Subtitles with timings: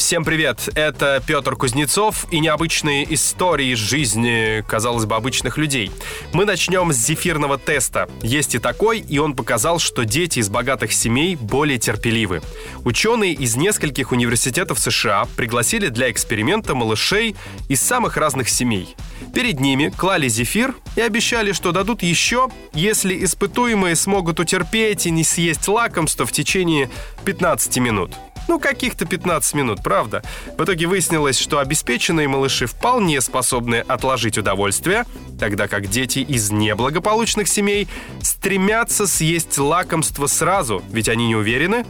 [0.00, 5.92] Всем привет, это Петр Кузнецов и необычные истории из жизни, казалось бы, обычных людей.
[6.32, 8.08] Мы начнем с зефирного теста.
[8.22, 12.40] Есть и такой, и он показал, что дети из богатых семей более терпеливы.
[12.82, 17.36] Ученые из нескольких университетов США пригласили для эксперимента малышей
[17.68, 18.96] из самых разных семей.
[19.34, 25.24] Перед ними клали зефир и обещали, что дадут еще, если испытуемые смогут утерпеть и не
[25.24, 26.90] съесть лакомство в течение
[27.26, 28.12] 15 минут.
[28.50, 30.24] Ну, каких-то 15 минут, правда?
[30.58, 35.04] В итоге выяснилось, что обеспеченные малыши вполне способны отложить удовольствие,
[35.38, 37.86] тогда как дети из неблагополучных семей
[38.20, 41.86] стремятся съесть лакомство сразу, ведь они не уверены,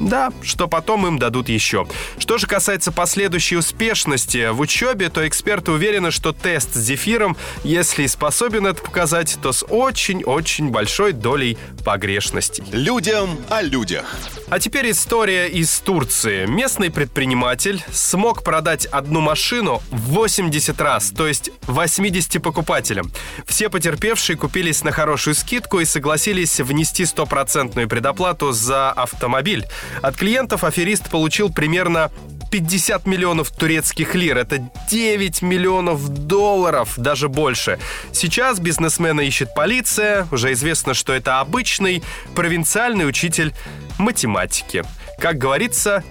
[0.00, 1.86] да, что потом им дадут еще.
[2.18, 8.06] Что же касается последующей успешности в учебе, то эксперты уверены, что тест с зефиром, если
[8.06, 12.64] способен это показать, то с очень-очень большой долей погрешностей.
[12.72, 14.16] Людям о людях.
[14.50, 16.46] А теперь история из Турции.
[16.46, 23.10] Местный предприниматель смог продать одну машину 80 раз, то есть 80 покупателям.
[23.46, 29.66] Все потерпевшие купились на хорошую скидку и согласились внести стопроцентную предоплату за автомобиль.
[30.02, 32.10] От клиентов аферист получил примерно
[32.50, 34.38] 50 миллионов турецких лир.
[34.38, 37.80] Это 9 миллионов долларов, даже больше.
[38.12, 40.28] Сейчас бизнесмена ищет полиция.
[40.30, 42.02] Уже известно, что это обычный
[42.36, 43.52] провинциальный учитель
[43.98, 44.84] математики.
[45.18, 46.04] Как говорится,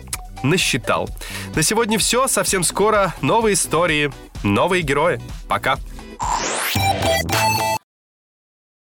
[0.44, 1.10] насчитал.
[1.56, 2.28] На сегодня все.
[2.28, 4.12] Совсем скоро новые истории,
[4.44, 5.22] новые герои.
[5.48, 5.78] Пока.